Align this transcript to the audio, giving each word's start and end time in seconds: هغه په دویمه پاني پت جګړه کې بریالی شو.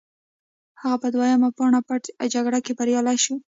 هغه 0.81 0.97
په 1.01 1.07
دویمه 1.13 1.49
پاني 1.57 1.79
پت 1.87 2.03
جګړه 2.33 2.59
کې 2.65 2.71
بریالی 2.79 3.17
شو. 3.23 3.35